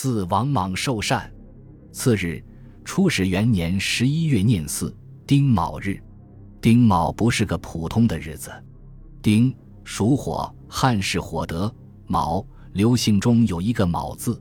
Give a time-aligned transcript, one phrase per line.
[0.00, 1.28] 赐王莽寿禅。
[1.90, 2.40] 次日，
[2.84, 6.00] 初始元年十一月廿四，丁卯日。
[6.60, 8.48] 丁卯不是个普通的日子。
[9.20, 11.68] 丁属火，汉是火德；
[12.06, 14.40] 卯刘姓中有一个卯字。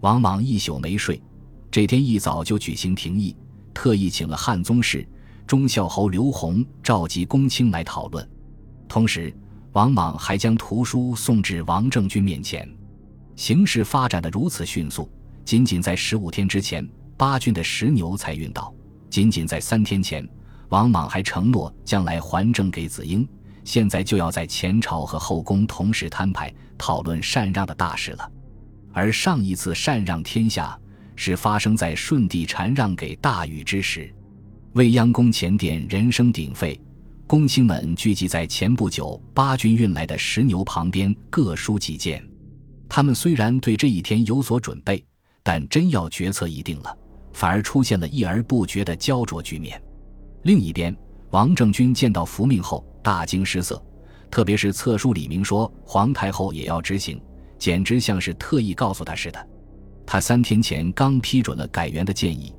[0.00, 1.22] 王莽一宿没睡，
[1.70, 3.36] 这天一早就举行廷议，
[3.72, 5.08] 特意请了汉宗室、
[5.46, 8.28] 忠孝侯刘弘召集公卿来讨论。
[8.88, 9.32] 同时，
[9.74, 12.68] 王莽还将图书送至王政君面前。
[13.38, 15.08] 形势发展的如此迅速，
[15.44, 18.74] 仅仅在十五天之前，八郡的石牛才运到；
[19.08, 20.28] 仅仅在三天前，
[20.70, 23.26] 王莽还承诺将来还政给子婴。
[23.62, 28.28] 现在就要在前朝和后宫同时摊牌，讨论禅让的大事了。
[28.92, 30.76] 而上一次禅让天下，
[31.14, 34.12] 是发生在舜帝禅让给大禹之时。
[34.72, 36.78] 未央宫前殿人声鼎沸，
[37.24, 42.20] 公卿们聚集在前不久八军运来的石牛旁边，各抒己见。
[42.88, 45.04] 他们虽然对这一天有所准备，
[45.42, 46.96] 但真要决策已定了，
[47.32, 49.80] 反而出现了一而不决的焦灼局面。
[50.42, 50.96] 另一边，
[51.30, 52.84] 王政君见到符命后。
[53.00, 53.82] 大惊失色，
[54.30, 57.18] 特别是册书里明说皇太后也要执行，
[57.58, 59.48] 简直像是特意告诉他似的。
[60.04, 62.52] 他三天前刚批准了改元的建议，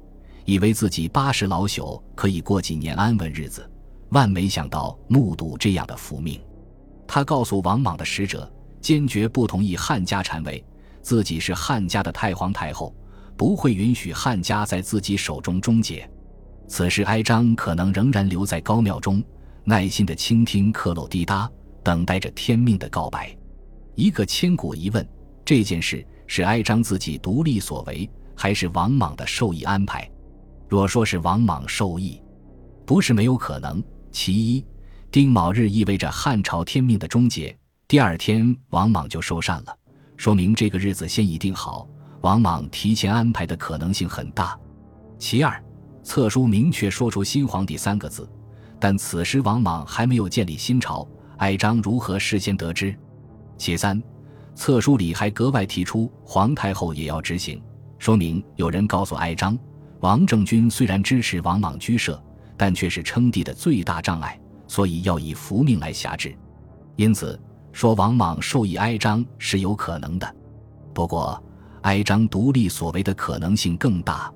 [0.46, 3.70] 以为自己八十老朽可以过几年安稳日子，
[4.10, 6.42] 万没想到目睹这样的福命。
[7.06, 10.64] 他告诉王莽的使者，坚决不同意汉家禅位，
[11.02, 12.96] 自己是汉家的太皇太后，
[13.38, 16.10] 不会允许汉家在自己手中终结。
[16.68, 19.24] 此时哀章可能仍然留在高庙中。
[19.66, 21.48] 耐心的倾听克漏滴答，
[21.84, 23.36] 等待着天命的告白。
[23.94, 25.08] 一个千古疑问：
[25.46, 30.10] 这件事是哀章自己独立所为，还是王莽的授意安排？
[30.68, 32.20] 若说是王莽授意，
[32.86, 33.84] 不是没有可能。
[34.12, 34.66] 其一，
[35.12, 37.56] 丁卯日意味着汉朝天命的终结，
[37.90, 39.76] 第二天王莽就收禅了，
[40.16, 41.90] 说明这个日子先已定好，
[42.22, 44.56] 王莽提前安排的可能性很大。
[45.18, 45.60] 其二，
[46.04, 48.30] 册书明确说出“新皇帝”三个字。
[48.80, 51.08] 但此时王莽还没有建立新朝，
[51.38, 52.96] 哀章如何事先得知？
[53.58, 54.00] 其三，
[54.54, 57.60] 册书里还格外提出皇太后也要执行，
[57.98, 59.58] 说明有人告诉哀章，
[60.02, 62.24] 王政君虽然支持王莽居舍，
[62.56, 66.38] 但却是称帝的最大障碍，所以要以福命来辖制。
[66.96, 67.40] 因此，
[67.72, 70.36] 说王莽授意哀章是有可能的。
[70.94, 71.42] 不过，
[71.82, 74.32] 哀章独立所为的可能性更大。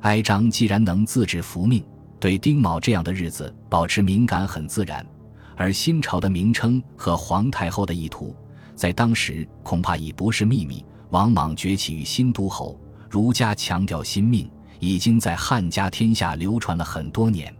[0.00, 1.84] 哀章既然能自制福命。
[2.18, 5.06] 对丁卯这样的日子保持敏感很自然，
[5.54, 8.34] 而新朝的名称和皇太后的意图，
[8.74, 10.82] 在当时恐怕已不是秘密。
[11.10, 14.50] 王莽崛起于新都侯，儒家强调新命，
[14.80, 17.54] 已经在汉家天下流传了很多年。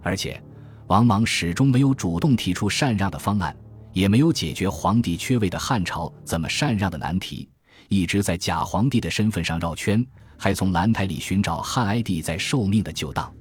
[0.00, 0.40] 而且，
[0.86, 3.54] 王莽始终没有主动提出禅让的方案，
[3.98, 7.48] 也没有解决皇帝缺位的汉朝怎么禅让的难题，
[7.88, 13.34] 一直在假皇帝的身份上绕圈，还从兰台里寻找汉哀帝在受命的旧档。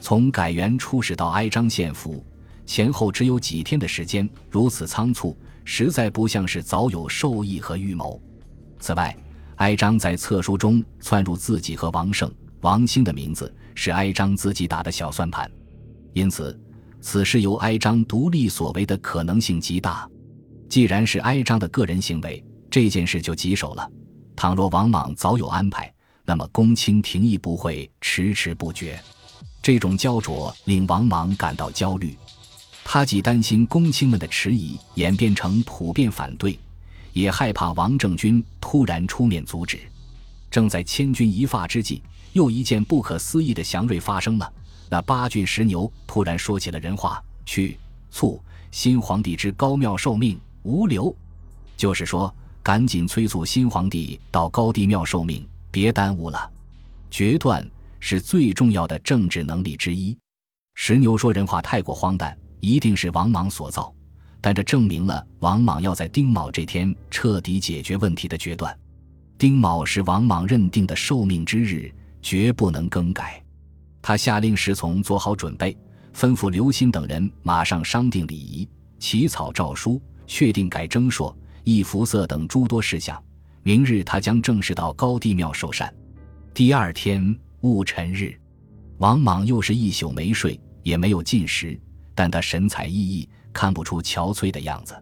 [0.00, 2.22] 从改元初始到哀章献俘，
[2.66, 5.34] 前后只有几天的时间，如此仓促，
[5.64, 8.20] 实在不像是早有授意和预谋。
[8.78, 9.16] 此外，
[9.56, 15.50] 哀章在册书中窜入自己和王胜、王兴的名字，是哀章自己打的小算盘，
[16.12, 16.60] 因此，
[17.06, 20.08] 此事由哀章独立所为的可能性极大。
[20.70, 23.86] 既然是哀章的个人行为，这件事就棘手了。
[24.34, 25.92] 倘若王莽早有安排，
[26.24, 28.98] 那么公卿廷议不会迟迟不决。
[29.62, 32.16] 这种焦灼令王莽感到焦虑，
[32.82, 36.58] 他既担心公卿们的迟疑演变成普遍反对，
[37.12, 39.78] 也害怕王政君突然出面阻止。
[40.50, 44.50] 正在千钧一发之际，又一件不可思议的祥瑞发生了。
[44.88, 47.78] 那八骏石牛突然说起了人话：“去，
[48.10, 48.40] 促
[48.70, 51.14] 新皇帝之高庙受命，无留。”
[51.76, 56.50] 就是说，赶紧催促新皇帝到高帝庙受命，别耽误了。
[57.10, 57.64] 决断。
[58.06, 60.14] 是最重要的政治能力之一。
[60.74, 63.90] 石牛说人话太过荒诞，一定是王莽所造。
[64.42, 68.78] 但这证明了王莽要在丁卯这天彻底解决问题的决断。
[69.38, 73.42] 丁卯是王莽认定的受命之日，绝不能更改。
[74.06, 75.74] 他下令侍从做好准备，
[76.14, 78.68] 吩咐刘歆等人马上商定礼仪，
[78.98, 83.18] 起草诏书，确定改征朔、易服色等诸多事项。
[83.62, 85.90] 明日他将正式到高帝庙受禅。
[86.52, 87.34] 第二天。
[87.62, 88.38] 戊辰日，
[88.98, 91.80] 王莽又是一宿没睡，也没有进食，
[92.14, 94.94] 但他神采奕奕，看不出憔悴的样子。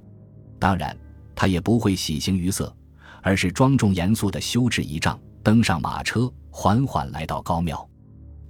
[0.60, 0.96] 当然，
[1.34, 2.72] 他也不会喜形于色，
[3.20, 7.90] 而是庄重严肃地修制仪仗，登上马车，缓缓来到高庙。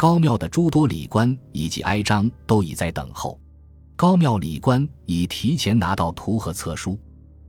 [0.02, 3.38] 高庙的诸多礼官以及哀章都已在等候。
[3.94, 6.98] 高庙礼官已提前拿到图和册书。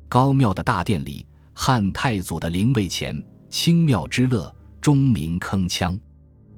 [0.07, 3.19] 高庙的大殿里，汉太祖的灵位前，
[3.49, 5.99] 清庙之乐，钟鸣铿锵。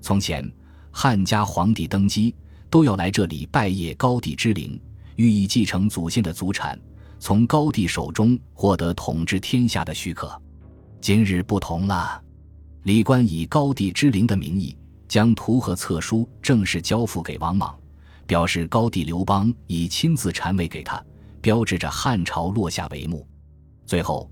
[0.02, 0.46] 从前
[0.92, 2.36] 汉家皇帝登基，
[2.70, 4.78] 都要来这里拜谒高帝之灵，
[5.16, 6.78] 寓意继承祖先的祖产，
[7.20, 10.38] 从高帝手中获得统治天下的许可。
[11.00, 12.22] 今日不同了，
[12.84, 14.76] 李官以高帝之灵的名义，
[15.08, 17.76] 将图和册书正式交付给王莽，
[18.26, 21.04] 表示高帝刘邦已亲自禅位给他，
[21.42, 23.28] 标志着汉朝落下帷幕。
[23.86, 24.30] 最后，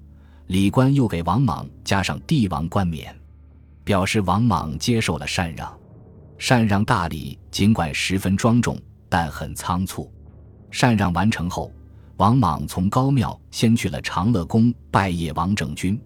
[0.47, 3.15] 李官又给王莽加上帝王冠冕，
[3.83, 5.71] 表示王莽接受了禅让。
[6.39, 8.77] 禅让大礼尽管十分庄重，
[9.07, 10.11] 但很仓促。
[10.71, 11.71] 禅让完成后，
[12.17, 15.97] 王莽从高庙先去了长乐宫拜谒王政君。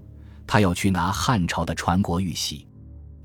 [0.46, 2.67] 他要去拿汉朝的传国玉玺。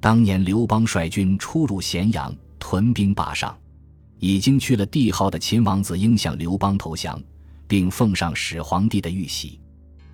[0.02, 3.56] 当年刘邦率军出入咸阳，屯兵霸上，
[4.18, 7.22] 已经去了帝号的秦王子应向刘邦投降，
[7.68, 9.60] 并奉上始皇帝的玉玺。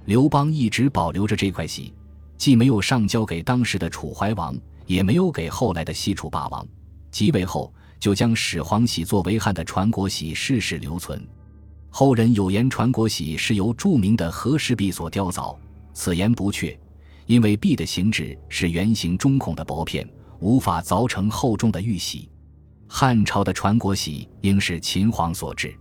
[0.04, 1.94] 刘邦一直保留着这块玺，
[2.36, 4.54] 既没有上交给当时的楚怀王，
[4.84, 6.68] 也没有给后来的西楚霸王。
[7.10, 11.26] 即位后，就将始皇玺作为汉的传国玺世世留存。
[11.88, 15.56] 后人有言传国玺是由著名的和氏璧所雕凿，
[15.94, 16.78] 此言不确。
[17.28, 20.08] 因为璧的形制是圆形中孔的薄片，
[20.40, 22.26] 无法凿成厚重的玉玺。
[22.88, 25.78] 汉朝的传国玺应是秦皇所制。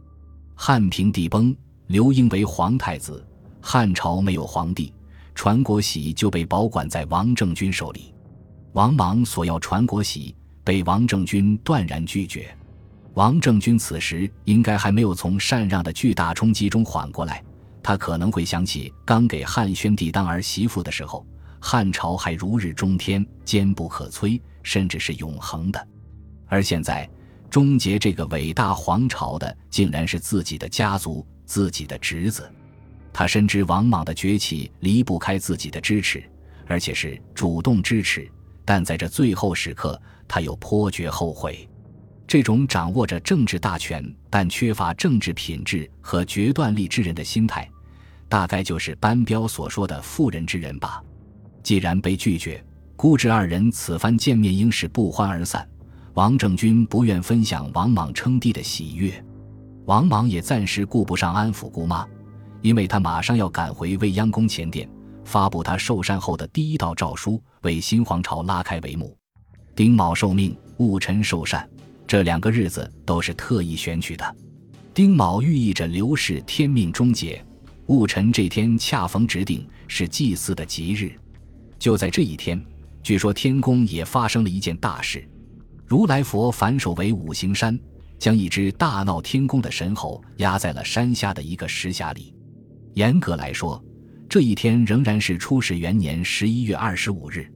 [0.56, 1.56] 汉平帝崩，
[1.88, 3.26] 刘婴为皇太子，
[3.62, 4.94] 汉朝没有皇帝，
[5.34, 8.14] 传国玺就被保管在王政君手里。
[8.74, 10.36] 王莽索要传国玺，
[10.66, 12.54] 被王政君断然拒绝。
[13.14, 17.42] 王政君此时应该还没有从禅让的巨大冲击中缓过来，
[17.82, 21.26] 他可能会想起刚给汉宣帝当儿媳妇的时候。
[21.70, 25.88] 汉朝还如日中天，坚不可摧，甚至是永恒的。
[26.48, 27.10] 而现在，
[27.50, 32.50] 终结这个伟大皇朝的，竟然是自己的家族、自己的侄子。
[33.12, 36.24] 他深知王莽的崛起离不开自己的支持，
[36.68, 38.32] 而且是主动支持。
[38.64, 41.68] 但在这最后时刻，他又颇觉后悔。
[42.26, 47.70] 这种掌握着政治大权但缺乏政治品质和决断力之人的心态，
[48.30, 51.04] 大概就是班彪所说的“妇人之仁”吧。
[51.68, 52.64] 既然被拒绝，
[52.96, 55.68] 姑侄二人此番见面应是不欢而散。
[56.14, 59.22] 王政君不愿分享王莽称帝的喜悦，
[59.84, 62.08] 王莽也暂时顾不上安抚姑妈，
[62.62, 64.90] 因为他马上要赶回未央宫前殿，
[65.26, 69.14] 发布他受禅后的第一道诏书，为新皇朝拉开帷幕。
[69.76, 71.70] 丁卯受命，戊辰受禅，
[72.08, 74.36] 这两个日子都是特意选取的。
[74.94, 77.44] 丁卯寓意着刘氏天命终结，
[77.88, 81.12] 戊辰这天恰逢指定，是祭祀的吉日。
[81.80, 82.64] 就在这一天，
[83.04, 85.28] 据说天宫也发生了一件大事。
[85.86, 87.80] 如来佛反手为五行山，
[88.20, 92.34] 将一只大闹天宫的神猴压在了山下的一个石匣里。
[92.96, 93.82] 严格来说，
[94.28, 97.50] 这一天仍然是初始元年十一月二十五日。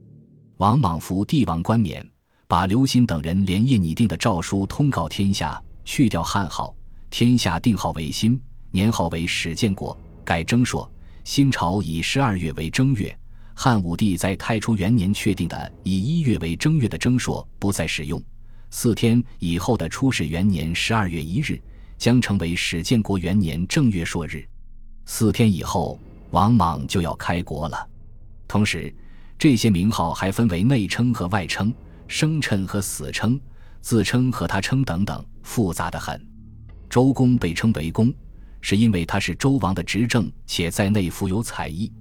[0.58, 2.08] 王莽服帝王冠冕，
[2.46, 6.74] 把刘歆等人连夜拟定的诏书通告天下，去掉汉号，
[7.10, 8.40] 天下定号为新，
[8.70, 10.90] 年号为始建国，改正朔。
[11.24, 13.16] 新朝以十二月为正月。
[13.54, 18.22] 汉武帝在太初元年确定的以一月为正月的征朔不再使用，
[18.70, 21.60] 四天以后的初始元年十二月一日
[21.98, 24.44] 将成为始建国元年正月朔日。
[25.04, 25.98] 四天以后，
[26.30, 27.88] 王莽就要开国了。
[28.48, 28.92] 同时，
[29.38, 31.72] 这些名号还分为内称和外称、
[32.08, 33.40] 生称和死称、
[33.80, 36.20] 自称和他称等等，复杂的很。
[36.88, 38.12] 周公被称为公，
[38.60, 41.92] 是因为他是周王的执政，且在内富有才艺。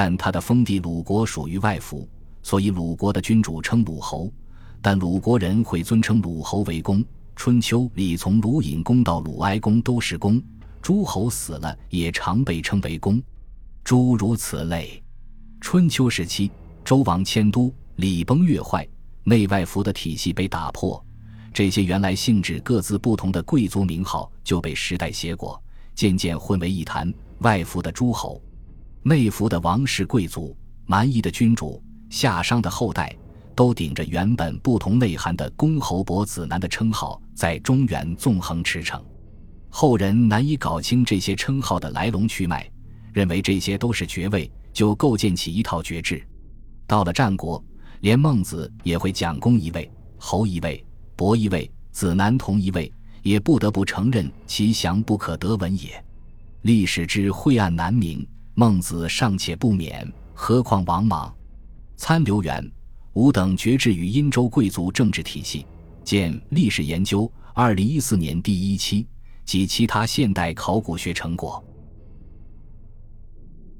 [0.00, 2.08] 但他的封地鲁国属于外服，
[2.40, 4.32] 所以鲁国的君主称鲁侯，
[4.80, 7.04] 但鲁国人会尊称鲁侯为公。
[7.34, 10.40] 春秋里从鲁隐公到鲁哀公都是公，
[10.80, 13.20] 诸侯死了也常被称为公，
[13.82, 15.02] 诸如此类。
[15.60, 16.48] 春秋时期，
[16.84, 18.86] 周王迁都，礼崩乐坏，
[19.24, 21.04] 内外服的体系被打破，
[21.52, 25.60] 这些原来性质各自不同的贵族名号就被时代挟过，
[25.96, 27.12] 渐渐混为一谈。
[27.40, 28.40] 外服的诸侯。
[29.02, 33.14] 内服的王室贵族、蛮夷的君主、夏商的后代，
[33.54, 39.00] 都顶着原本不同内涵的公侯伯子男的称号，在中原纵横驰骋。
[39.70, 42.68] 后人难以搞清这些称号的来龙去脉，
[43.12, 46.22] 认为这些都是爵位，就构建起一套爵制。
[46.86, 47.62] 到了战国，
[48.00, 56.04] 连孟子也会讲公一位、侯一位、伯一位、子男同一位，也不得不承认其详不可得闻也。
[56.62, 58.26] 历史之晦暗难明。
[58.58, 61.32] 孟子尚且不免，何况王莽？
[61.96, 62.68] 参刘元、
[63.12, 65.64] 吾等爵制于殷周贵族政治体系，
[66.02, 67.22] 见《历史研究》
[67.54, 69.06] 二零一四年第一期
[69.44, 71.64] 及其他现代考古学成果。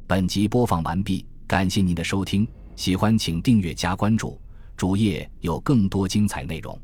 [0.07, 2.47] 本集播放完毕，感谢您的收听。
[2.77, 4.41] 喜欢请订阅加关注，
[4.77, 6.81] 主页有更多精彩内容。